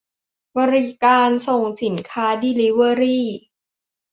[0.57, 3.21] -บริการส่งสินค้า เดลิเวอรี